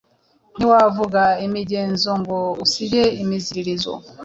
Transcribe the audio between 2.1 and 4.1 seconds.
ngo usige imiziririzo.